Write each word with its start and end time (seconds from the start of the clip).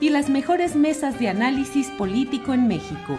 y 0.00 0.10
las 0.10 0.28
mejores 0.28 0.76
mesas 0.76 1.18
de 1.18 1.28
análisis 1.28 1.90
político 1.90 2.52
en 2.52 2.68
México. 2.68 3.18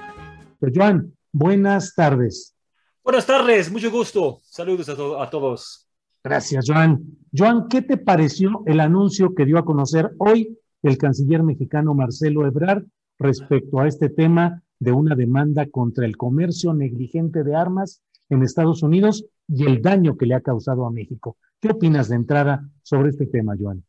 Joan, 0.74 1.14
buenas 1.32 1.94
tardes. 1.96 2.56
Buenas 3.04 3.26
tardes, 3.26 3.72
mucho 3.72 3.90
gusto. 3.90 4.40
Saludos 4.44 4.90
a, 4.90 4.96
to 4.96 5.22
a, 5.22 5.30
todos. 5.30 5.88
Gracias, 6.24 6.66
Joan. 6.68 7.02
Joan, 7.36 7.68
¿qué 7.70 7.82
te 7.82 7.98
pareció 7.98 8.64
el 8.66 8.80
anuncio 8.80 9.34
que 9.34 9.46
dio 9.46 9.58
a 9.58 9.66
conocer 9.66 10.12
hoy 10.18 10.58
el 10.84 10.98
canciller 10.98 11.42
mexicano 11.44 11.94
Marcelo 11.94 12.46
Ebrard 12.46 12.84
respecto 13.18 13.80
a 13.80 13.88
este 13.88 14.10
tema 14.10 14.62
de 14.80 14.92
una 14.92 15.16
demanda 15.16 15.66
contra 15.68 16.06
el 16.06 16.18
comercio 16.18 16.74
negligente 16.74 17.44
de 17.44 17.56
armas 17.56 18.02
en 18.30 18.44
Estados 18.44 18.84
Unidos 18.84 19.26
y 19.48 19.66
el 19.66 19.82
daño 19.82 20.18
que 20.18 20.26
le 20.26 20.36
ha 20.36 20.42
causado 20.42 20.86
a 20.86 20.92
México? 20.92 21.38
¿Qué 21.60 21.70
opinas 21.70 22.10
de 22.10 22.18
entrada 22.18 22.70
sobre 22.84 23.10
este 23.10 23.26
tema, 23.26 23.56
Joan? 23.60 23.84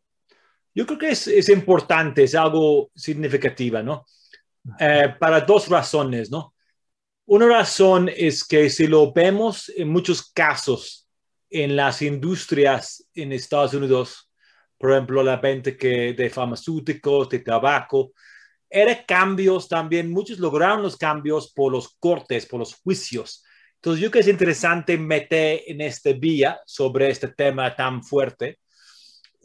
Yo 0.78 0.86
creo 0.86 0.96
que 0.96 1.10
es, 1.10 1.26
es 1.26 1.48
importante, 1.48 2.22
es 2.22 2.36
algo 2.36 2.92
significativo, 2.94 3.82
¿no? 3.82 4.06
Eh, 4.78 5.12
para 5.18 5.40
dos 5.40 5.66
razones, 5.66 6.30
¿no? 6.30 6.54
Una 7.26 7.48
razón 7.48 8.08
es 8.16 8.44
que 8.44 8.70
si 8.70 8.86
lo 8.86 9.12
vemos 9.12 9.72
en 9.76 9.88
muchos 9.88 10.30
casos 10.30 11.08
en 11.50 11.74
las 11.74 12.00
industrias 12.00 13.04
en 13.12 13.32
Estados 13.32 13.74
Unidos, 13.74 14.30
por 14.78 14.92
ejemplo, 14.92 15.20
la 15.24 15.38
venta 15.38 15.76
que 15.76 16.12
de 16.12 16.30
farmacéuticos, 16.30 17.28
de 17.28 17.40
tabaco, 17.40 18.12
eran 18.70 18.98
cambios 19.04 19.66
también, 19.66 20.12
muchos 20.12 20.38
lograron 20.38 20.80
los 20.80 20.96
cambios 20.96 21.52
por 21.52 21.72
los 21.72 21.96
cortes, 21.98 22.46
por 22.46 22.60
los 22.60 22.76
juicios. 22.76 23.44
Entonces, 23.74 24.00
yo 24.00 24.12
creo 24.12 24.22
que 24.22 24.28
es 24.28 24.32
interesante 24.32 24.96
meter 24.96 25.60
en 25.66 25.80
este 25.80 26.12
vía 26.12 26.60
sobre 26.64 27.10
este 27.10 27.26
tema 27.26 27.74
tan 27.74 28.04
fuerte. 28.04 28.60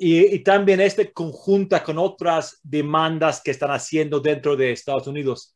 Y, 0.06 0.36
y, 0.36 0.40
también 0.40 0.82
este 0.82 1.14
conjunta 1.14 1.82
con 1.82 1.98
otras 1.98 2.60
demandas 2.62 3.42
que 3.42 3.52
están 3.52 3.72
haciendo 3.72 4.20
dentro 4.20 4.58
de 4.58 4.74
Estados 4.74 5.08
Unidos. 5.08 5.56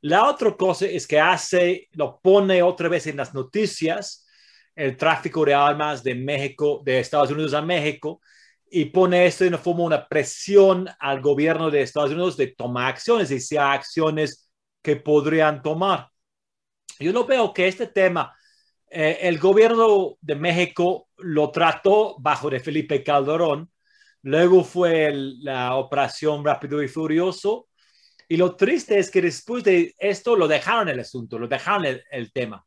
La 0.00 0.28
otra 0.28 0.56
cosa 0.56 0.86
es 0.86 1.06
que 1.06 1.20
hace, 1.20 1.88
lo 1.92 2.18
pone 2.20 2.60
otra 2.60 2.88
vez 2.88 3.06
en 3.06 3.16
las 3.16 3.32
noticias, 3.32 4.26
el 4.74 4.96
tráfico 4.96 5.44
de 5.44 5.54
armas 5.54 6.02
de 6.02 6.16
México, 6.16 6.82
de 6.84 6.98
Estados 6.98 7.30
Unidos 7.30 7.54
a 7.54 7.62
México, 7.62 8.20
y 8.68 8.86
pone 8.86 9.26
esto 9.26 9.44
en 9.44 9.56
forma 9.60 9.84
una 9.84 10.08
presión 10.08 10.88
al 10.98 11.20
gobierno 11.20 11.70
de 11.70 11.82
Estados 11.82 12.10
Unidos 12.10 12.36
de 12.36 12.48
tomar 12.48 12.88
acciones 12.88 13.30
y 13.30 13.38
sea 13.38 13.74
acciones 13.74 14.50
que 14.82 14.96
podrían 14.96 15.62
tomar. 15.62 16.08
Yo 16.98 17.12
no 17.12 17.24
veo 17.26 17.52
que 17.54 17.68
este 17.68 17.86
tema, 17.86 18.36
eh, 18.90 19.18
el 19.20 19.38
gobierno 19.38 20.16
de 20.20 20.34
México 20.34 21.06
lo 21.18 21.52
trató 21.52 22.16
bajo 22.18 22.50
de 22.50 22.58
Felipe 22.58 23.04
Calderón, 23.04 23.70
luego 24.24 24.64
fue 24.64 25.06
el, 25.06 25.42
la 25.44 25.76
operación 25.76 26.44
Rápido 26.44 26.82
y 26.82 26.88
Furioso, 26.88 27.68
y 28.28 28.36
lo 28.36 28.56
triste 28.56 28.98
es 28.98 29.10
que 29.10 29.20
después 29.20 29.62
de 29.64 29.94
esto 29.98 30.34
lo 30.34 30.48
dejaron 30.48 30.88
el 30.88 31.00
asunto, 31.00 31.38
lo 31.38 31.46
dejaron 31.46 31.84
el, 31.84 32.02
el 32.10 32.32
tema. 32.32 32.64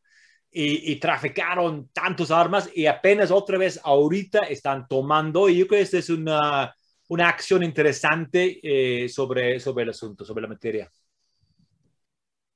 Y, 0.50 0.94
y, 0.94 0.96
traficaron 0.96 1.90
tantas 1.90 2.32
armas 2.32 2.70
y 2.74 2.86
apenas 2.86 3.32
otra 3.32 3.58
vez 3.58 3.80
ahorita 3.84 4.40
están 4.46 4.88
tomando. 4.88 5.50
Y 5.50 5.58
yo 5.58 5.68
creo 5.68 5.80
que 5.80 5.84
esta 5.84 5.98
es 5.98 6.10
una, 6.10 6.74
una 7.10 7.30
acción 7.30 7.64
interesante 7.64 8.60
eh, 8.64 9.10
sobre, 9.10 9.60
sobre 9.60 9.84
el 9.84 9.90
asunto, 9.90 10.26
sobre 10.26 10.44
la 10.44 10.48
materia. 10.48 10.90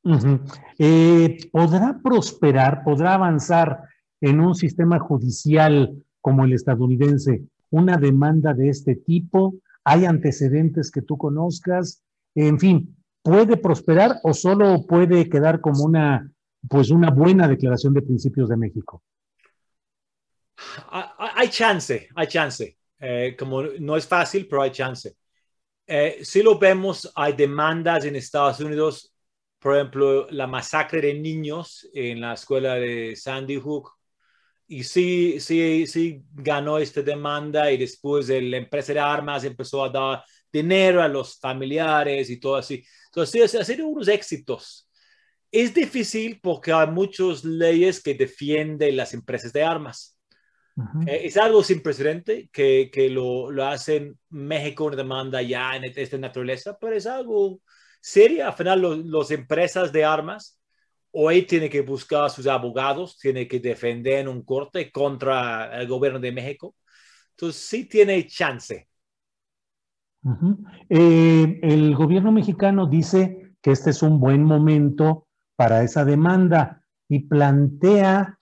Uh 0.03 0.13
-huh. 0.13 0.61
eh, 0.79 1.37
¿Podrá 1.51 1.99
prosperar, 2.01 2.83
podrá 2.83 3.15
avanzar 3.15 3.81
en 4.19 4.39
un 4.39 4.55
sistema 4.55 4.97
judicial 4.99 5.91
como 6.21 6.45
el 6.45 6.53
estadounidense 6.53 7.43
una 7.71 7.97
demanda 7.97 8.53
de 8.53 8.69
este 8.69 8.95
tipo? 8.95 9.55
¿Hay 9.83 10.05
antecedentes 10.05 10.91
que 10.91 11.01
tú 11.01 11.17
conozcas? 11.17 12.03
En 12.35 12.59
fin, 12.59 12.95
¿puede 13.23 13.57
prosperar 13.57 14.19
o 14.23 14.33
solo 14.33 14.85
puede 14.85 15.27
quedar 15.27 15.59
como 15.59 15.83
una, 15.83 16.31
pues 16.69 16.91
una 16.91 17.09
buena 17.09 17.47
declaración 17.47 17.93
de 17.93 18.03
principios 18.03 18.49
de 18.49 18.57
México? 18.57 19.03
Hay 21.35 21.49
chance, 21.49 22.09
hay 22.15 22.27
chance. 22.27 22.77
Eh, 22.99 23.35
como 23.37 23.63
no 23.63 23.97
es 23.97 24.07
fácil, 24.07 24.47
pero 24.47 24.61
hay 24.61 24.71
chance. 24.71 25.15
Eh, 25.87 26.19
si 26.23 26.43
lo 26.43 26.59
vemos, 26.59 27.11
hay 27.15 27.33
demandas 27.33 28.05
en 28.05 28.15
Estados 28.15 28.59
Unidos, 28.59 29.13
por 29.59 29.75
ejemplo, 29.75 30.27
la 30.29 30.45
masacre 30.45 31.01
de 31.01 31.15
niños 31.15 31.89
en 31.93 32.21
la 32.21 32.33
escuela 32.33 32.75
de 32.75 33.15
Sandy 33.15 33.55
Hook. 33.55 33.91
Y 34.71 34.85
sí, 34.85 35.37
sí, 35.41 35.85
sí 35.85 36.23
ganó 36.31 36.77
esta 36.77 37.01
demanda 37.01 37.69
y 37.69 37.77
después 37.77 38.29
la 38.29 38.55
empresa 38.55 38.93
de 38.93 39.01
armas 39.01 39.43
empezó 39.43 39.83
a 39.83 39.89
dar 39.89 40.23
dinero 40.49 41.03
a 41.03 41.09
los 41.09 41.37
familiares 41.37 42.29
y 42.29 42.39
todo 42.39 42.55
así. 42.55 42.81
Entonces, 43.07 43.53
ha 43.53 43.65
sido 43.65 43.85
unos 43.87 44.07
éxitos. 44.07 44.89
Es 45.51 45.73
difícil 45.73 46.39
porque 46.41 46.71
hay 46.71 46.87
muchas 46.87 47.43
leyes 47.43 48.01
que 48.01 48.13
defienden 48.13 48.95
las 48.95 49.13
empresas 49.13 49.51
de 49.51 49.61
armas. 49.61 50.17
Uh 50.77 50.83
-huh. 50.83 51.09
eh, 51.09 51.25
es 51.25 51.35
algo 51.35 51.61
sin 51.63 51.81
precedente 51.83 52.49
que, 52.53 52.89
que 52.93 53.09
lo, 53.09 53.51
lo 53.51 53.65
hacen 53.65 54.17
México 54.29 54.85
una 54.85 54.95
demanda 54.95 55.41
ya 55.41 55.75
en 55.75 55.83
esta 55.83 56.17
naturaleza, 56.17 56.77
pero 56.79 56.95
es 56.95 57.05
algo 57.07 57.59
serio. 57.99 58.47
Al 58.47 58.53
final, 58.53 58.81
las 58.81 58.97
los 58.99 59.31
empresas 59.31 59.91
de 59.91 60.05
armas 60.05 60.60
hoy 61.11 61.43
tienen 61.43 61.69
que 61.69 61.81
buscar 61.81 62.25
a 62.25 62.29
sus 62.29 62.47
abogados, 62.47 63.17
tienen 63.17 63.47
que 63.47 63.59
defender 63.59 64.19
en 64.19 64.27
un 64.27 64.43
corte 64.43 64.91
contra 64.91 65.79
el 65.79 65.87
gobierno 65.87 66.19
de 66.19 66.31
México. 66.31 66.75
Entonces, 67.31 67.61
sí 67.61 67.85
tiene 67.85 68.25
chance. 68.27 68.87
Uh 70.23 70.29
-huh. 70.29 70.57
eh, 70.89 71.59
el 71.63 71.95
gobierno 71.95 72.31
mexicano 72.31 72.85
dice 72.85 73.55
que 73.61 73.71
este 73.71 73.89
es 73.89 74.03
un 74.03 74.19
buen 74.19 74.43
momento 74.43 75.27
para 75.55 75.83
esa 75.83 76.05
demanda 76.05 76.83
y 77.09 77.19
plantea 77.27 78.39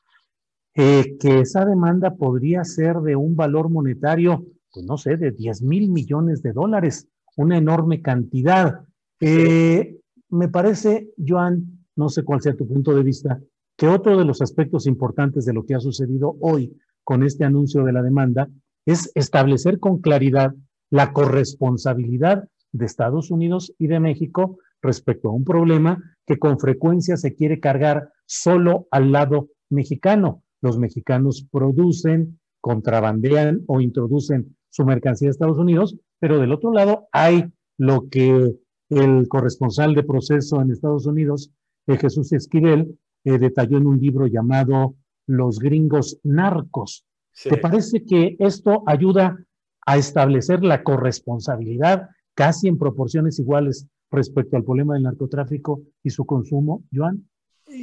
eh, 0.75 1.17
que 1.19 1.39
esa 1.41 1.65
demanda 1.65 2.15
podría 2.15 2.63
ser 2.63 2.97
de 2.97 3.15
un 3.15 3.35
valor 3.35 3.69
monetario, 3.69 4.45
pues 4.71 4.85
no 4.85 4.97
sé, 4.97 5.17
de 5.17 5.31
10 5.31 5.61
mil 5.61 5.89
millones 5.89 6.41
de 6.41 6.53
dólares, 6.53 7.07
una 7.35 7.57
enorme 7.57 8.01
cantidad. 8.01 8.81
Eh, 9.19 9.97
me 10.29 10.47
parece, 10.47 11.09
Joan, 11.17 11.78
no 11.99 12.07
sé 12.07 12.23
cuál 12.23 12.41
sea 12.41 12.55
tu 12.55 12.65
punto 12.65 12.95
de 12.95 13.03
vista, 13.03 13.41
que 13.77 13.87
otro 13.87 14.17
de 14.17 14.23
los 14.23 14.41
aspectos 14.41 14.87
importantes 14.87 15.45
de 15.45 15.53
lo 15.53 15.65
que 15.65 15.75
ha 15.75 15.81
sucedido 15.81 16.37
hoy 16.39 16.73
con 17.03 17.23
este 17.23 17.43
anuncio 17.43 17.83
de 17.83 17.91
la 17.91 18.01
demanda 18.01 18.47
es 18.85 19.11
establecer 19.15 19.79
con 19.79 19.99
claridad 19.99 20.55
la 20.89 21.11
corresponsabilidad 21.11 22.47
de 22.71 22.85
Estados 22.85 23.31
Unidos 23.31 23.73
y 23.77 23.87
de 23.87 23.99
México 23.99 24.59
respecto 24.81 25.27
a 25.27 25.33
un 25.33 25.43
problema 25.43 26.01
que 26.25 26.39
con 26.39 26.57
frecuencia 26.57 27.17
se 27.17 27.35
quiere 27.35 27.59
cargar 27.59 28.13
solo 28.25 28.87
al 28.91 29.11
lado 29.11 29.49
mexicano. 29.69 30.41
Los 30.61 30.79
mexicanos 30.79 31.45
producen, 31.51 32.39
contrabandean 32.61 33.63
o 33.67 33.81
introducen 33.81 34.55
su 34.69 34.85
mercancía 34.85 35.27
a 35.27 35.31
Estados 35.31 35.57
Unidos, 35.57 35.97
pero 36.19 36.39
del 36.39 36.53
otro 36.53 36.71
lado 36.71 37.07
hay 37.11 37.43
lo 37.77 38.07
que 38.09 38.55
el 38.89 39.27
corresponsal 39.27 39.93
de 39.95 40.03
proceso 40.03 40.61
en 40.61 40.71
Estados 40.71 41.05
Unidos, 41.05 41.51
eh, 41.89 41.97
Jesús 41.97 42.31
Esquivel, 42.33 42.97
eh, 43.23 43.37
detalló 43.39 43.77
en 43.77 43.87
un 43.87 43.99
libro 43.99 44.27
llamado 44.27 44.95
Los 45.25 45.59
gringos 45.59 46.19
narcos. 46.23 47.05
¿Te 47.43 47.57
parece 47.57 48.05
que 48.05 48.35
esto 48.39 48.83
ayuda 48.85 49.43
a 49.85 49.97
establecer 49.97 50.63
la 50.63 50.83
corresponsabilidad 50.83 52.09
casi 52.35 52.67
en 52.67 52.77
proporciones 52.77 53.39
iguales 53.39 53.87
respecto 54.11 54.55
al 54.55 54.63
problema 54.63 54.93
del 54.93 55.03
narcotráfico 55.03 55.81
y 56.03 56.11
su 56.11 56.25
consumo, 56.25 56.83
Joan? 56.93 57.27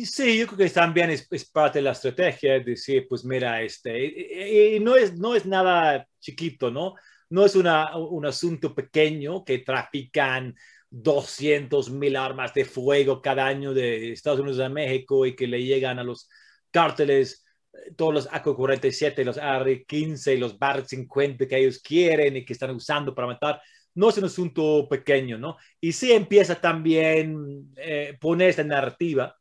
Sí, 0.04 0.38
yo 0.38 0.46
creo 0.46 0.58
que 0.58 0.70
también 0.70 1.10
es, 1.10 1.26
parte 1.50 1.78
de 1.78 1.84
la 1.84 1.92
estrategia, 1.92 2.60
decir, 2.60 3.06
pues 3.08 3.24
mira, 3.24 3.62
este, 3.62 4.76
y, 4.76 4.80
no, 4.80 4.94
es, 4.96 5.16
no 5.16 5.34
es 5.34 5.46
nada 5.46 6.06
chiquito, 6.20 6.70
¿no? 6.70 6.94
No 7.30 7.44
es 7.44 7.56
una, 7.56 7.96
un 7.96 8.26
asunto 8.26 8.74
pequeño 8.74 9.44
que 9.44 9.58
trafican 9.58 10.54
200 10.90 11.90
mil 11.90 12.16
armas 12.16 12.54
de 12.54 12.64
fuego 12.64 13.20
cada 13.20 13.46
año 13.46 13.74
de 13.74 14.12
Estados 14.12 14.40
Unidos 14.40 14.60
a 14.60 14.68
México 14.68 15.26
y 15.26 15.34
que 15.34 15.46
le 15.46 15.62
llegan 15.62 15.98
a 15.98 16.04
los 16.04 16.28
cárteles 16.70 17.44
eh, 17.72 17.94
todos 17.96 18.14
los 18.14 18.28
AK-47, 18.32 19.24
los 19.24 19.38
AR-15 19.38 20.34
y 20.34 20.38
los 20.38 20.58
BAR-50 20.58 21.48
que 21.48 21.58
ellos 21.58 21.80
quieren 21.80 22.36
y 22.36 22.44
que 22.44 22.52
están 22.52 22.70
usando 22.70 23.14
para 23.14 23.28
matar 23.28 23.60
no 23.96 24.10
es 24.10 24.18
un 24.18 24.24
asunto 24.24 24.86
pequeño, 24.88 25.38
¿no? 25.38 25.56
Y 25.80 25.92
sí 25.92 26.12
empieza 26.12 26.60
también 26.60 27.72
eh, 27.76 28.16
poner 28.20 28.50
esta 28.50 28.62
narrativa, 28.62 29.34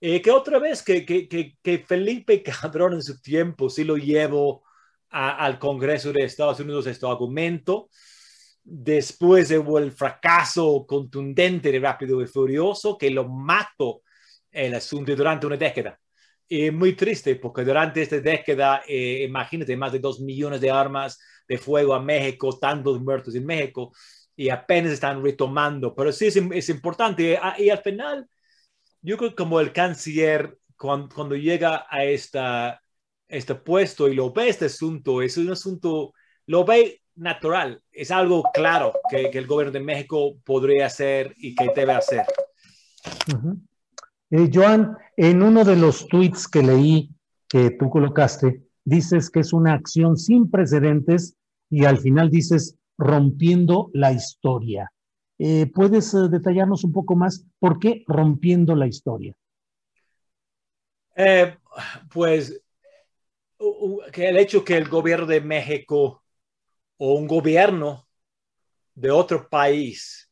eh, 0.00 0.20
que 0.20 0.30
otra 0.30 0.58
vez 0.58 0.82
que, 0.82 1.06
que, 1.06 1.26
que, 1.62 1.78
Felipe 1.78 2.42
Calderón 2.42 2.94
en 2.94 3.02
su 3.02 3.20
tiempo 3.20 3.70
sí 3.70 3.84
lo 3.84 3.96
llevó 3.96 4.62
al 5.08 5.58
Congreso 5.58 6.12
de 6.12 6.24
Estados 6.24 6.60
Unidos 6.60 6.86
este 6.86 7.06
argumento, 7.06 7.88
después 8.66 9.50
hubo 9.52 9.78
el 9.78 9.92
fracaso 9.92 10.84
contundente 10.86 11.70
de 11.70 11.78
Rápido 11.78 12.20
y 12.20 12.26
Furioso, 12.26 12.98
que 12.98 13.10
lo 13.10 13.28
mató 13.28 14.02
el 14.50 14.74
asunto 14.74 15.14
durante 15.14 15.46
una 15.46 15.56
década. 15.56 15.98
Y 16.48 16.70
muy 16.70 16.94
triste, 16.94 17.36
porque 17.36 17.64
durante 17.64 18.02
esta 18.02 18.20
década, 18.20 18.82
eh, 18.86 19.24
imagínate, 19.28 19.76
más 19.76 19.92
de 19.92 20.00
dos 20.00 20.20
millones 20.20 20.60
de 20.60 20.70
armas, 20.70 21.18
de 21.48 21.58
fuego 21.58 21.94
a 21.94 22.02
México, 22.02 22.58
tantos 22.58 23.00
muertos 23.00 23.34
en 23.36 23.46
México, 23.46 23.92
y 24.34 24.48
apenas 24.48 24.92
están 24.92 25.22
retomando. 25.22 25.94
Pero 25.94 26.12
sí 26.12 26.26
es, 26.26 26.68
importante. 26.68 27.38
Ah, 27.40 27.56
y, 27.58 27.70
al 27.70 27.82
final, 27.82 28.28
yo 29.02 29.16
creo 29.16 29.30
que 29.30 29.36
como 29.36 29.60
el 29.60 29.72
canciller, 29.72 30.58
cuando, 30.76 31.36
llega 31.36 31.86
a 31.88 32.04
esta, 32.04 32.80
este 33.28 33.54
puesto 33.54 34.08
y 34.08 34.14
lo 34.14 34.32
ve 34.32 34.48
este 34.48 34.66
asunto, 34.66 35.22
es 35.22 35.36
un 35.36 35.50
asunto, 35.50 36.12
lo 36.46 36.64
ve 36.64 37.02
natural, 37.16 37.82
es 37.92 38.10
algo 38.10 38.44
claro 38.52 38.92
que, 39.10 39.26
el 39.26 39.46
gobierno 39.46 39.72
de 39.72 39.80
México 39.80 40.36
podría 40.44 40.86
hacer 40.86 41.34
y 41.38 41.54
que 41.54 41.70
debe 41.74 41.92
hacer. 41.92 42.24
Eh, 44.30 44.50
Joan, 44.52 44.96
en 45.16 45.42
uno 45.42 45.64
de 45.64 45.76
los 45.76 46.06
tweets 46.08 46.46
que 46.46 46.62
leí 46.62 47.10
que 47.48 47.70
tú 47.70 47.90
colocaste, 47.90 48.62
dices 48.84 49.30
que 49.30 49.40
es 49.40 49.52
una 49.52 49.74
acción 49.74 50.16
sin 50.16 50.50
precedentes 50.50 51.36
y 51.70 51.84
al 51.84 51.98
final 51.98 52.30
dices 52.30 52.76
rompiendo 52.98 53.90
la 53.92 54.12
historia. 54.12 54.90
Eh, 55.38 55.66
¿Puedes 55.66 56.14
eh, 56.14 56.28
detallarnos 56.30 56.84
un 56.84 56.92
poco 56.92 57.14
más 57.14 57.44
por 57.58 57.78
qué 57.78 58.04
rompiendo 58.06 58.74
la 58.74 58.86
historia? 58.86 59.34
Eh, 61.14 61.56
pues 62.12 62.62
que 64.12 64.28
el 64.28 64.36
hecho 64.36 64.64
que 64.64 64.76
el 64.76 64.88
gobierno 64.88 65.26
de 65.26 65.40
México 65.40 66.22
o 66.98 67.14
un 67.14 67.26
gobierno 67.26 68.08
de 68.94 69.10
otro 69.10 69.48
país 69.48 70.30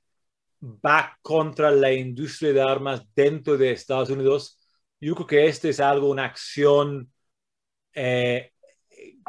va 0.62 1.18
contra 1.20 1.70
la 1.70 1.92
industria 1.92 2.52
de 2.52 2.62
armas 2.62 3.02
dentro 3.14 3.56
de 3.56 3.72
Estados 3.72 4.10
Unidos, 4.10 4.58
yo 5.00 5.14
creo 5.14 5.26
que 5.26 5.46
este 5.46 5.68
es 5.68 5.80
algo, 5.80 6.08
una 6.10 6.24
acción 6.24 7.12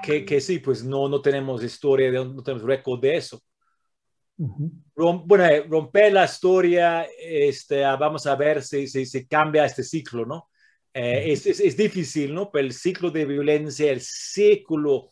que, 0.01 0.41
sí, 0.41 0.59
pues 0.59 0.83
no, 0.83 1.07
no 1.07 1.21
tenemos 1.21 1.63
historia, 1.63 2.11
de, 2.11 2.25
no 2.25 2.43
tenemos 2.43 2.63
récord 2.63 3.01
de 3.01 3.17
eso. 3.17 3.41
bueno, 4.37 5.45
eh, 5.45 5.65
romper 5.67 6.13
la 6.13 6.25
historia, 6.25 7.07
este, 7.19 7.83
ah, 7.83 7.95
vamos 7.95 8.25
a 8.25 8.35
ver 8.35 8.61
si, 8.61 8.87
si, 8.87 9.05
si 9.05 9.27
cambia 9.27 9.65
este 9.65 9.83
ciclo, 9.83 10.25
¿no? 10.25 10.49
Eh, 10.93 11.33
es, 11.33 11.45
es, 11.45 11.75
difícil, 11.75 12.33
¿no? 12.33 12.49
Pero 12.51 12.67
el 12.67 12.73
ciclo 12.73 13.11
de 13.11 13.25
violencia, 13.25 13.91
el 13.91 14.01
ciclo 14.01 15.09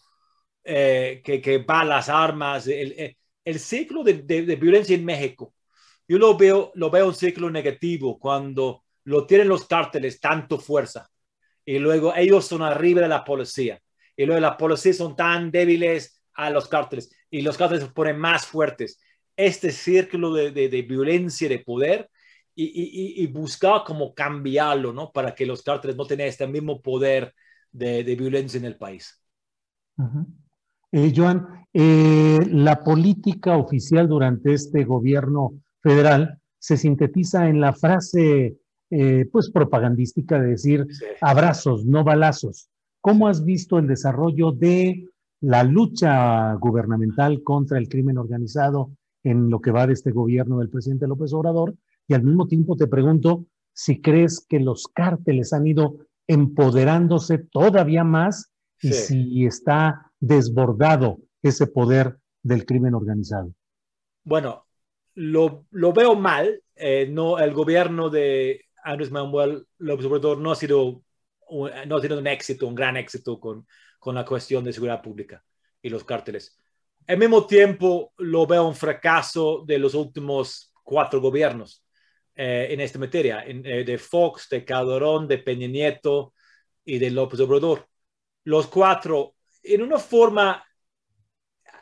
eh, 0.63 1.21
que, 1.24 1.42
que, 1.42 1.57
va 1.60 1.81
a 1.81 1.86
las 1.86 2.10
armas, 2.10 2.68
el, 2.68 3.15
el 3.45 3.60
ciclo 3.60 4.04
de, 4.04 4.13
de, 4.13 4.56
violencia 4.56 4.95
en 4.95 5.06
México, 5.06 5.54
yo 6.07 6.18
lo 6.18 6.38
veo, 6.38 6.71
lo 6.75 6.89
veo 6.89 7.07
un 7.07 7.15
ciclo 7.15 7.50
negativo 7.50 8.19
cuando 8.19 8.83
lo 9.06 9.25
tienen 9.25 9.48
los 9.48 9.65
cárteles 9.65 10.19
tanto 10.19 10.57
fuerza 10.60 11.10
y 11.65 11.80
luego 11.80 12.13
ellos 12.15 12.45
son 12.45 12.62
arriba 12.62 13.01
de 13.01 13.07
la 13.07 13.24
policía 13.24 13.81
y 14.15 14.25
luego 14.25 14.42
las 14.42 14.56
policías 14.56 14.98
son 14.98 15.15
tan 15.15 15.51
débiles 15.51 16.21
a 16.33 16.50
los 16.50 16.68
cárteles 16.68 17.12
y 17.30 17.42
los 17.42 17.57
cárteles 17.57 17.86
se 17.86 17.92
ponen 17.92 18.18
más 18.18 18.45
fuertes. 18.45 19.00
Este 19.36 19.71
círculo 19.71 20.33
de, 20.33 20.51
de, 20.51 20.81
violencia, 20.83 21.50
de 21.50 21.60
poder 21.60 22.10
y, 22.54 22.65
y, 22.65 23.24
y, 23.24 23.27
buscar 23.27 23.83
cómo 23.83 24.13
cambiarlo, 24.13 24.94
¿no? 24.94 25.12
Para 25.12 25.33
que 25.33 25.45
los 25.45 25.63
cárteles 25.63 25.95
no 25.95 26.06
tengan 26.06 26.27
este 26.27 26.45
mismo 26.45 26.81
poder 26.81 27.33
de, 27.71 28.04
de 28.04 28.15
violencia 28.15 28.60
en 28.60 28.65
el 28.65 28.77
país. 28.77 29.19
Eh, 30.93 31.11
Joan, 31.15 31.65
eh, 31.73 32.39
la 32.51 32.83
política 32.83 33.57
oficial 33.57 34.07
durante 34.07 34.53
este 34.53 34.83
gobierno 34.83 35.55
federal 35.81 36.39
se 36.59 36.77
sintetiza 36.77 37.49
en 37.49 37.59
la 37.59 37.73
frase, 37.73 38.59
eh, 38.91 39.27
pues, 39.31 39.49
propagandística 39.49 40.39
de 40.39 40.49
decir 40.49 40.85
abrazos, 41.19 41.83
no 41.83 42.03
balazos. 42.03 42.69
¿Cómo 43.01 43.27
has 43.27 43.43
visto 43.43 43.79
el 43.79 43.87
desarrollo 43.87 44.51
de 44.51 45.09
la 45.41 45.63
lucha 45.63 46.53
gubernamental 46.53 47.41
contra 47.43 47.79
el 47.79 47.89
crimen 47.89 48.19
organizado 48.19 48.91
en 49.23 49.49
lo 49.49 49.59
que 49.59 49.71
va 49.71 49.87
de 49.87 49.93
este 49.93 50.11
gobierno 50.11 50.59
del 50.59 50.69
presidente 50.69 51.07
López 51.07 51.33
Obrador? 51.33 51.75
Y 52.07 52.13
al 52.13 52.23
mismo 52.23 52.47
tiempo 52.47 52.75
te 52.75 52.85
pregunto 52.85 53.47
si 53.73 53.99
crees 53.99 54.45
que 54.47 54.59
los 54.59 54.87
cárteles 54.93 55.53
han 55.53 55.65
ido 55.65 55.97
empoderándose 56.27 57.39
todavía 57.39 58.03
más 58.03 58.51
y 58.79 58.91
si 58.91 59.45
está 59.45 60.12
desbordado 60.25 61.19
ese 61.41 61.67
poder 61.67 62.17
del 62.41 62.65
crimen 62.65 62.93
organizado. 62.93 63.53
Bueno, 64.23 64.65
lo, 65.15 65.65
veo 65.93 66.15
mal. 66.15 66.61
Eh, 66.75 67.07
no, 67.09 67.37
el 67.39 67.53
gobierno 67.53 68.09
de 68.09 68.65
Andrés 68.83 69.11
Manuel 69.11 69.67
López 69.77 70.05
Obrador 70.05 70.37
no 70.37 70.51
ha 70.51 70.55
sido 70.55 71.03
no 71.86 71.98
ha 71.98 72.01
tenido 72.01 72.19
un 72.19 72.25
éxito, 72.25 72.65
un 72.65 72.74
gran 72.74 72.98
éxito 72.98 73.39
con, 73.39 73.67
con 74.00 74.15
la 74.15 74.25
cuestión 74.25 74.63
de 74.63 74.74
seguridad 74.74 75.03
pública 75.03 75.43
y 75.81 75.89
los 75.89 76.03
cárteles. 76.03 76.57
Al 77.05 77.17
mismo 77.17 77.45
tiempo, 77.45 78.13
lo 78.17 78.48
veo 78.48 78.67
un 78.67 78.75
fracaso 78.75 79.63
de 79.67 79.77
los 79.77 79.93
últimos 79.93 80.74
cuatro 80.83 81.21
gobiernos 81.21 81.86
eh, 82.36 82.69
en 82.71 82.79
esta 82.79 82.98
materia, 82.98 83.43
eh, 83.45 83.83
de 83.86 83.98
Fox, 84.00 84.48
de 84.50 84.65
Calderón, 84.65 85.27
de 85.27 85.38
Peña 85.38 85.67
Nieto 85.67 86.33
y 86.83 86.98
de 86.98 87.12
López 87.12 87.39
Obrador. 87.41 87.88
Los 88.45 88.67
cuatro, 88.67 89.32
en 89.63 89.82
una 89.82 89.98
forma, 89.98 90.63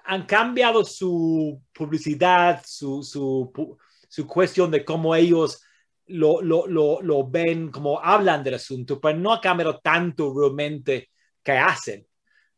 han 0.06 0.26
cambiado 0.26 0.84
su 0.84 1.62
publicidad, 1.74 2.62
su, 2.66 3.04
su, 3.04 3.78
su 4.10 4.28
cuestión 4.28 4.72
de 4.72 4.84
cómo 4.84 5.16
ellos 5.16 5.64
lo, 6.08 6.42
lo, 6.42 6.68
lo, 6.68 7.02
lo, 7.02 7.30
ven, 7.30 7.72
como 7.72 8.00
hablan 8.00 8.44
del 8.44 8.56
asunto, 8.56 9.00
pero 9.00 9.18
no 9.18 9.34
ha 9.34 9.42
cambiado 9.42 9.80
tanto 9.80 10.34
realmente 10.34 11.10
que 11.44 11.54
hacen. 11.54 12.06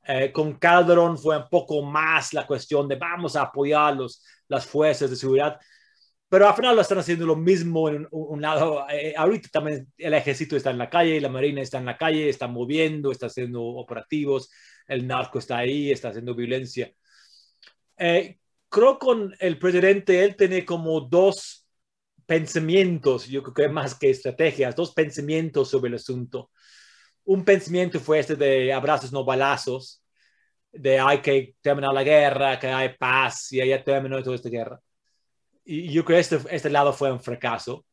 Eh, 0.05 0.31
con 0.31 0.55
Calderón 0.57 1.17
fue 1.17 1.37
un 1.37 1.47
poco 1.49 1.81
más 1.83 2.33
la 2.33 2.45
cuestión 2.45 2.87
de 2.87 2.95
vamos 2.95 3.35
a 3.35 3.43
apoyar 3.43 3.95
los, 3.95 4.23
las 4.47 4.65
fuerzas 4.65 5.09
de 5.09 5.15
seguridad, 5.15 5.59
pero 6.33 6.47
al 6.47 6.55
final 6.55 6.75
lo 6.75 6.81
están 6.81 6.97
haciendo 6.97 7.27
lo 7.27 7.35
mismo 7.35 7.89
en 7.89 8.07
un, 8.09 8.41
lado. 8.41 8.87
Eh, 8.89 9.13
ahorita 9.15 9.49
también 9.49 9.93
el 9.99 10.15
ejército 10.15 10.55
está 10.57 10.71
en 10.71 10.79
la 10.79 10.89
calle, 10.89 11.21
la 11.21 11.29
marina 11.29 11.61
está 11.61 11.77
en 11.77 11.85
la 11.85 11.95
calle, 11.95 12.27
está 12.27 12.47
moviendo, 12.47 13.11
está 13.11 13.27
haciendo 13.27 13.61
operativos, 13.63 14.49
el 14.87 15.05
narco 15.05 15.37
está 15.37 15.59
ahí, 15.59 15.91
está 15.91 16.09
haciendo 16.09 16.33
violencia. 16.33 16.91
Eh, 17.99 18.39
creo 18.67 18.97
con 18.97 19.35
el 19.39 19.59
presidente, 19.59 20.23
él 20.23 20.35
tiene 20.35 20.65
como 20.65 21.01
dos 21.01 21.67
pensamientos, 22.25 23.27
yo 23.27 23.43
creo 23.43 23.53
que 23.53 23.69
más 23.71 23.93
que 23.93 24.09
estrategias, 24.09 24.75
dos 24.75 24.91
pensamientos 24.91 25.69
sobre 25.69 25.89
el 25.89 25.95
asunto. 25.97 26.49
Un 27.25 27.45
pensamiento 27.45 27.99
fue 27.99 28.17
este 28.17 28.35
de 28.35 28.73
abrazos 28.73 29.13
no 29.13 29.23
balazos, 29.23 30.03
de 30.71 30.99
hay 30.99 31.21
que 31.21 31.55
terminar 31.61 31.93
la 31.93 32.03
guerra, 32.03 32.59
que 32.59 32.67
hay 32.69 32.97
paz 32.97 33.51
y 33.51 33.57
ya 33.67 33.83
terminó 33.83 34.23
toda 34.23 34.35
esta 34.35 34.49
guerra. 34.49 34.81
Y 35.65 35.91
yo 35.91 36.03
creo 36.03 36.17
que 36.17 36.21
este, 36.21 36.39
este 36.55 36.69
lado 36.69 36.93
fue 36.93 37.11
un 37.11 37.21
fracaso. 37.21 37.85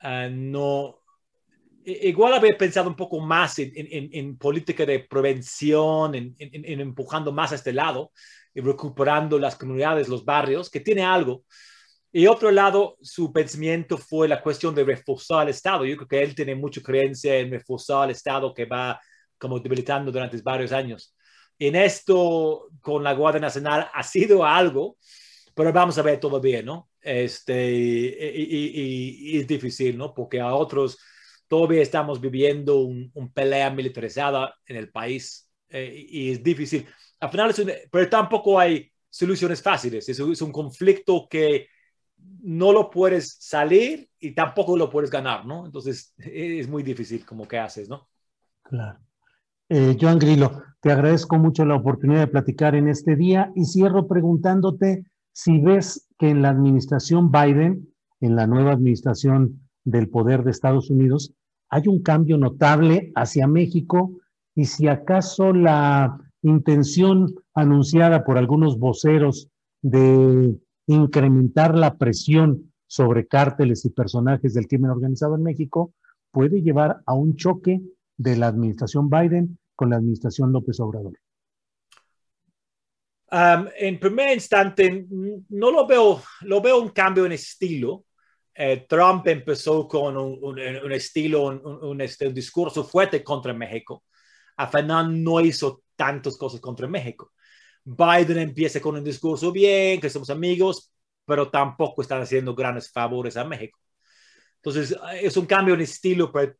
Ah, 0.00 0.28
no, 0.30 1.00
igual 1.84 2.34
había 2.34 2.56
pensado 2.56 2.88
un 2.88 2.96
poco 2.96 3.20
más 3.20 3.58
en, 3.58 3.72
en, 3.74 4.10
en 4.12 4.38
política 4.38 4.84
de 4.86 5.00
prevención, 5.00 6.14
en, 6.14 6.36
en, 6.38 6.80
empujando 6.80 7.32
más 7.32 7.52
a 7.52 7.56
este 7.56 7.72
lado 7.72 8.12
y 8.54 8.60
recuperando 8.60 9.38
las 9.38 9.56
comunidades, 9.56 10.08
los 10.08 10.24
barrios, 10.24 10.70
que 10.70 10.80
tiene 10.80 11.02
algo, 11.02 11.44
Y 12.10 12.26
otro 12.26 12.50
lado, 12.50 12.96
su 13.02 13.32
pensamiento 13.32 13.98
fue 13.98 14.28
la 14.28 14.40
cuestión 14.42 14.74
de 14.74 14.84
reforzar 14.84 15.42
el 15.42 15.50
Estado. 15.50 15.84
Yo 15.84 15.96
creo 15.96 16.08
que 16.08 16.22
él 16.22 16.34
tiene 16.34 16.54
mucha 16.54 16.80
creencia 16.82 17.36
en 17.36 17.50
reforzar 17.50 18.04
el 18.04 18.12
Estado 18.12 18.54
que 18.54 18.64
va 18.64 18.98
como 19.36 19.60
debilitando 19.60 20.10
durante 20.10 20.40
varios 20.42 20.72
años. 20.72 21.14
En 21.58 21.76
esto, 21.76 22.68
con 22.80 23.04
la 23.04 23.12
Guardia 23.12 23.40
Nacional, 23.40 23.88
ha 23.92 24.02
sido 24.02 24.44
algo, 24.44 24.96
pero 25.58 25.72
vamos 25.72 25.98
a 25.98 26.02
ver 26.02 26.20
todavía, 26.20 26.62
¿no? 26.62 26.88
Este, 27.00 27.72
y, 27.72 29.38
es 29.38 29.44
difícil, 29.44 29.98
¿no? 29.98 30.14
Porque 30.14 30.40
a 30.40 30.54
otros 30.54 31.00
todavía 31.48 31.82
estamos 31.82 32.20
viviendo 32.20 32.82
un, 32.82 33.10
pelea 33.34 33.68
militarizada 33.68 34.54
en 34.64 34.76
el 34.76 34.92
país 34.92 35.50
eh, 35.68 36.06
y 36.10 36.30
es 36.30 36.44
difícil. 36.44 36.86
Al 37.18 37.30
final, 37.30 37.52
pero 37.90 38.08
tampoco 38.08 38.60
hay 38.60 38.88
soluciones 39.10 39.60
fáciles. 39.60 40.08
Es, 40.08 40.20
es 40.20 40.42
un 40.42 40.52
conflicto 40.52 41.26
que 41.28 41.66
no 42.40 42.70
lo 42.72 42.88
puedes 42.88 43.36
salir 43.40 44.08
y 44.20 44.36
tampoco 44.36 44.76
lo 44.76 44.88
puedes 44.88 45.10
ganar, 45.10 45.44
¿no? 45.44 45.66
Entonces 45.66 46.14
es 46.18 46.68
muy 46.68 46.84
difícil 46.84 47.26
como 47.26 47.48
que 47.48 47.58
haces, 47.58 47.88
¿no? 47.88 48.08
Claro. 48.62 49.00
Eh, 49.68 49.96
Joan 50.00 50.20
Grillo, 50.20 50.62
te 50.80 50.92
agradezco 50.92 51.36
mucho 51.36 51.64
la 51.64 51.74
oportunidad 51.74 52.20
de 52.20 52.28
platicar 52.28 52.76
en 52.76 52.86
este 52.86 53.16
día 53.16 53.50
y 53.56 53.64
cierro 53.64 54.06
preguntándote 54.06 55.04
si 55.32 55.60
ves 55.60 56.08
que 56.18 56.30
en 56.30 56.42
la 56.42 56.50
administración 56.50 57.30
Biden, 57.30 57.88
en 58.20 58.36
la 58.36 58.46
nueva 58.46 58.72
administración 58.72 59.60
del 59.84 60.08
poder 60.08 60.42
de 60.42 60.50
Estados 60.50 60.90
Unidos, 60.90 61.32
hay 61.70 61.86
un 61.86 62.02
cambio 62.02 62.38
notable 62.38 63.12
hacia 63.14 63.46
México 63.46 64.18
y 64.54 64.64
si 64.64 64.88
acaso 64.88 65.52
la 65.52 66.18
intención 66.42 67.34
anunciada 67.54 68.24
por 68.24 68.38
algunos 68.38 68.78
voceros 68.78 69.48
de 69.82 70.56
incrementar 70.86 71.76
la 71.76 71.96
presión 71.96 72.72
sobre 72.86 73.26
cárteles 73.26 73.84
y 73.84 73.90
personajes 73.90 74.54
del 74.54 74.66
crimen 74.66 74.90
organizado 74.90 75.36
en 75.36 75.42
México 75.42 75.92
puede 76.32 76.62
llevar 76.62 77.02
a 77.06 77.14
un 77.14 77.36
choque 77.36 77.80
de 78.16 78.36
la 78.36 78.48
administración 78.48 79.08
Biden 79.08 79.58
con 79.76 79.90
la 79.90 79.96
administración 79.96 80.52
López 80.52 80.80
Obrador? 80.80 81.12
En 83.30 83.98
primer 83.98 84.34
instante, 84.34 85.06
no 85.10 85.70
lo 85.70 85.86
veo, 85.86 86.22
lo 86.42 86.60
veo 86.60 86.80
un 86.80 86.90
cambio 86.90 87.26
en 87.26 87.32
estilo. 87.32 88.04
Eh, 88.54 88.86
Trump 88.88 89.26
empezó 89.28 89.86
con 89.86 90.16
un, 90.16 90.92
estilo, 90.92 91.44
un, 91.44 92.00
este, 92.00 92.26
un, 92.26 92.34
discurso 92.34 92.82
fuerte 92.84 93.22
contra 93.22 93.52
México. 93.52 94.04
A 94.56 94.66
final 94.66 95.22
no 95.22 95.40
hizo 95.40 95.82
tantas 95.94 96.36
cosas 96.36 96.60
contra 96.60 96.88
México. 96.88 97.32
Biden 97.84 98.38
empieza 98.38 98.80
con 98.80 98.96
un 98.96 99.04
discurso 99.04 99.52
bien, 99.52 100.00
que 100.00 100.10
somos 100.10 100.30
amigos, 100.30 100.92
pero 101.24 101.50
tampoco 101.50 102.02
están 102.02 102.22
haciendo 102.22 102.54
grandes 102.54 102.90
favores 102.90 103.36
a 103.36 103.44
México. 103.44 103.78
Entonces, 104.56 104.96
es 105.20 105.36
un 105.36 105.46
cambio 105.46 105.74
en 105.74 105.82
estilo, 105.82 106.32
pero 106.32 106.54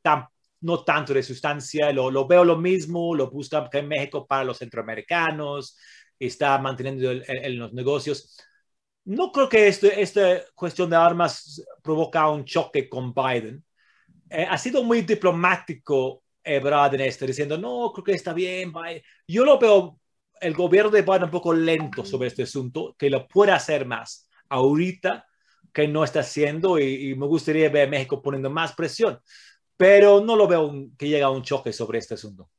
no 0.61 0.85
tanto 0.85 1.15
de 1.15 1.23
sustancia. 1.23 1.93
Lo, 1.93 2.11
lo, 2.11 2.27
veo 2.27 2.45
lo 2.45 2.57
mismo, 2.57 3.15
lo 3.15 3.31
busca 3.31 3.69
en 3.73 3.89
México 3.89 4.27
para 4.27 4.45
los 4.45 4.59
centroamericanos, 4.59 5.77
está 6.19 6.59
manteniendo 6.59 7.11
en 7.11 7.59
los 7.59 7.73
negocios. 7.73 8.37
No 9.05 9.33
creo 9.33 9.49
que 9.49 9.69
este, 9.69 10.01
esta 10.01 10.43
cuestión 10.55 10.91
de 10.91 10.97
armas 10.97 11.65
provoca 11.83 12.29
un 12.31 12.45
choque 12.45 12.89
con 12.89 13.15
Biden. 13.15 13.65
Eh, 14.31 14.47
ha 14.49 14.59
sido 14.59 14.83
muy 14.83 15.03
diplomático 15.03 16.23
Ebrard 16.45 16.95
en 16.95 17.03
esto, 17.03 17.27
diciendo, 17.27 17.57
no, 17.57 17.93
creo 17.93 18.05
que 18.05 18.13
está 18.13 18.33
bien. 18.33 18.73
Yo 19.27 19.45
lo 19.45 19.59
veo 19.59 19.99
el 20.41 20.55
gobierno 20.55 20.91
de 20.91 21.03
Biden 21.03 21.25
un 21.25 21.31
poco 21.31 21.53
lento 21.53 22.05
sobre 22.05 22.29
este 22.29 22.43
asunto, 22.43 22.95
que 22.99 23.11
lo 23.11 23.27
puede 23.27 23.53
hacer 23.53 23.87
más 23.87 24.29
ahorita 24.49 25.27
que 25.73 25.87
no 25.87 26.05
está 26.05 26.21
haciendo 26.21 26.79
y, 26.79 27.15
me 27.15 27.27
gustaría 27.27 27.69
ver 27.69 27.87
a 27.87 27.91
México 27.91 28.23
poniendo 28.23 28.51
más 28.51 28.75
presión, 28.75 29.21
pero 29.77 30.21
no 30.21 30.37
lo 30.37 30.49
veo 30.49 30.73
que 30.97 31.09
llegue 31.09 31.23
a 31.23 31.31
un 31.31 31.43
choque 31.43 31.73
sobre 31.73 31.99
este 31.99 32.15
asunto. 32.15 32.51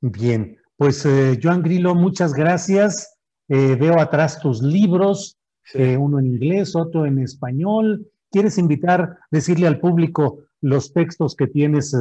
Bien, 0.00 0.59
pues 0.80 1.04
eh, 1.04 1.38
Joan 1.42 1.62
Grillo, 1.62 1.94
muchas 1.94 2.32
gracias. 2.32 3.18
Eh, 3.50 3.76
veo 3.78 4.00
atrás 4.00 4.40
tus 4.40 4.62
libros, 4.62 5.36
eh, 5.74 5.98
uno 5.98 6.18
en 6.18 6.24
inglés, 6.24 6.74
otro 6.74 7.04
en 7.04 7.18
español. 7.18 8.10
¿Quieres 8.30 8.56
invitar, 8.56 9.18
decirle 9.30 9.66
al 9.66 9.78
público 9.78 10.38
los 10.62 10.94
textos 10.94 11.36
que 11.36 11.48
tienes 11.48 11.94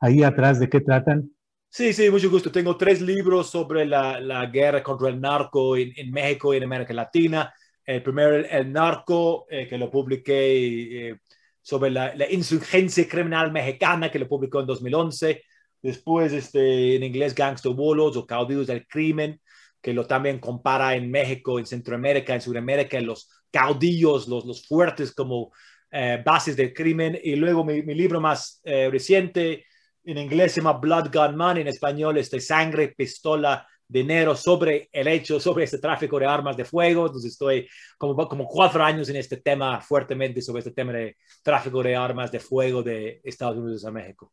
ahí 0.00 0.24
atrás, 0.24 0.58
de 0.58 0.68
qué 0.68 0.80
tratan? 0.80 1.30
Sí, 1.68 1.92
sí, 1.92 2.10
mucho 2.10 2.28
gusto. 2.28 2.50
Tengo 2.50 2.76
tres 2.76 3.00
libros 3.00 3.50
sobre 3.50 3.86
la, 3.86 4.18
la 4.18 4.46
guerra 4.46 4.82
contra 4.82 5.10
el 5.10 5.20
narco 5.20 5.76
en, 5.76 5.92
en, 5.94 6.10
México 6.10 6.52
y 6.52 6.56
en 6.56 6.64
América 6.64 6.92
Latina. 6.92 7.54
El 7.86 8.02
primero, 8.02 8.34
El 8.34 8.72
narco, 8.72 9.46
eh, 9.48 9.68
que 9.68 9.78
lo 9.78 9.88
publiqué 9.92 11.10
eh, 11.10 11.20
sobre 11.62 11.92
la, 11.92 12.12
la, 12.16 12.28
insurgencia 12.28 13.06
criminal 13.06 13.52
mexicana, 13.52 14.10
que 14.10 14.18
lo 14.18 14.26
publicó 14.26 14.58
en 14.58 14.66
2011. 14.66 15.40
Después, 15.84 16.32
este, 16.32 16.96
en 16.96 17.04
inglés, 17.04 17.34
Gangster 17.34 17.72
Bolos 17.72 18.16
o 18.16 18.26
Caudillos 18.26 18.66
del 18.66 18.86
Crimen, 18.86 19.40
que 19.80 19.92
lo 19.92 20.06
también 20.06 20.38
compara 20.40 20.96
en 20.96 21.10
México, 21.10 21.58
en 21.58 21.66
Centroamérica, 21.66 22.34
en 22.34 22.40
Sudamérica, 22.40 23.00
los 23.00 23.28
caudillos, 23.50 24.26
los, 24.26 24.46
los 24.46 24.66
fuertes 24.66 25.14
como 25.14 25.52
eh, 25.90 26.22
bases 26.24 26.56
del 26.56 26.72
crimen. 26.72 27.18
Y 27.22 27.36
luego 27.36 27.64
mi, 27.64 27.82
mi 27.82 27.94
libro 27.94 28.20
más 28.20 28.62
reciente, 28.64 29.66
en 30.04 30.18
inglés 30.18 30.52
se 30.52 30.60
llama 30.60 30.78
Blood 30.78 31.10
Gun 31.12 31.36
Money, 31.36 31.62
en 31.62 31.68
español 31.68 32.16
este 32.16 32.40
sangre, 32.40 32.94
pistola, 32.96 33.66
dinero 33.86 34.34
sobre 34.34 34.88
el 34.92 35.08
hecho, 35.08 35.38
sobre 35.38 35.64
este 35.64 35.78
tráfico 35.78 36.18
de 36.18 36.26
armas 36.26 36.56
de 36.56 36.64
fuego. 36.64 37.06
Entonces 37.06 37.32
estoy 37.32 37.68
como, 37.98 38.28
como 38.28 38.46
cuatro 38.46 38.82
años 38.82 39.08
en 39.08 39.16
este 39.16 39.36
tema 39.38 39.80
fuertemente 39.80 40.40
sobre 40.40 40.60
este 40.60 40.72
tema 40.72 40.92
de 40.92 41.16
tráfico 41.42 41.82
de 41.82 41.94
armas 41.94 42.32
de 42.32 42.40
fuego 42.40 42.82
de 42.82 43.20
Estados 43.22 43.58
Unidos 43.58 43.84
a 43.84 43.90
México. 43.90 44.32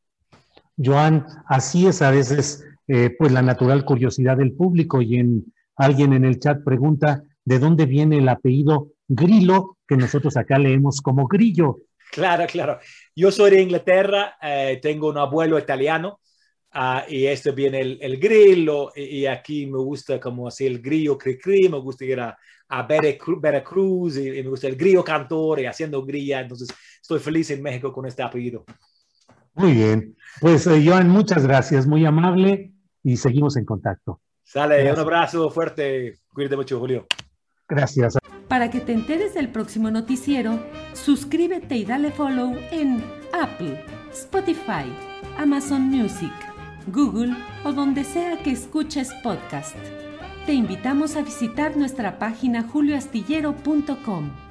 Joan, 0.83 1.25
así 1.47 1.87
es 1.87 2.01
a 2.01 2.11
veces 2.11 2.63
eh, 2.87 3.15
pues 3.17 3.31
la 3.31 3.41
natural 3.41 3.85
curiosidad 3.85 4.37
del 4.37 4.53
público 4.53 5.01
y 5.01 5.17
en 5.17 5.53
alguien 5.75 6.13
en 6.13 6.25
el 6.25 6.39
chat 6.39 6.63
pregunta 6.63 7.23
de 7.45 7.59
dónde 7.59 7.85
viene 7.85 8.17
el 8.17 8.29
apellido 8.29 8.89
Grillo, 9.07 9.77
que 9.87 9.97
nosotros 9.97 10.37
acá 10.37 10.57
leemos 10.57 11.01
como 11.01 11.27
Grillo. 11.27 11.79
Claro, 12.11 12.45
claro. 12.47 12.79
Yo 13.15 13.31
soy 13.31 13.51
de 13.51 13.61
Inglaterra, 13.61 14.35
eh, 14.41 14.79
tengo 14.81 15.09
un 15.09 15.17
abuelo 15.17 15.57
italiano 15.57 16.19
uh, 16.75 17.09
y 17.09 17.25
este 17.25 17.51
viene 17.51 17.79
el, 17.79 17.97
el 18.01 18.17
grillo 18.17 18.91
y, 18.93 19.25
aquí 19.25 19.65
me 19.65 19.77
gusta 19.77 20.19
como 20.19 20.47
así 20.47 20.65
el 20.65 20.81
grillo 20.81 21.17
cri 21.17 21.37
cri, 21.37 21.69
me 21.69 21.79
gusta 21.79 22.03
ir 22.03 22.19
a, 22.19 22.37
a 22.67 22.83
Veracruz 22.83 24.17
y, 24.17 24.27
y, 24.27 24.43
me 24.43 24.49
gusta 24.49 24.67
el 24.67 24.75
grillo 24.75 25.03
cantor 25.03 25.61
y 25.61 25.65
haciendo 25.65 26.03
grilla, 26.03 26.41
entonces 26.41 26.67
estoy 27.01 27.19
feliz 27.19 27.49
en 27.51 27.61
México 27.61 27.93
con 27.93 28.05
este 28.05 28.23
apellido. 28.23 28.65
Muy 29.53 29.73
bien, 29.73 30.15
pues 30.39 30.65
eh, 30.67 30.83
Joan, 30.85 31.09
muchas 31.09 31.45
gracias, 31.45 31.87
muy 31.87 32.05
amable 32.05 32.73
y 33.03 33.17
seguimos 33.17 33.57
en 33.57 33.65
contacto. 33.65 34.21
Sale, 34.43 34.75
gracias. 34.75 34.95
un 34.95 35.01
abrazo 35.01 35.49
fuerte, 35.49 36.19
cuídate 36.33 36.55
mucho 36.55 36.79
Julio. 36.79 37.05
Gracias. 37.67 38.17
Para 38.47 38.69
que 38.69 38.81
te 38.81 38.91
enteres 38.91 39.33
del 39.33 39.49
próximo 39.49 39.89
noticiero, 39.91 40.59
suscríbete 40.93 41.77
y 41.77 41.85
dale 41.85 42.11
follow 42.11 42.53
en 42.71 43.01
Apple, 43.31 43.85
Spotify, 44.11 44.91
Amazon 45.37 45.83
Music, 45.83 46.33
Google 46.87 47.33
o 47.63 47.71
donde 47.71 48.03
sea 48.03 48.43
que 48.43 48.51
escuches 48.51 49.13
podcast. 49.23 49.77
Te 50.45 50.53
invitamos 50.53 51.15
a 51.15 51.21
visitar 51.21 51.77
nuestra 51.77 52.19
página 52.19 52.63
julioastillero.com. 52.63 54.50